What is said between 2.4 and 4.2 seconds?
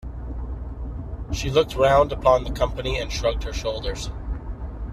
the company and shrugged her shoulders.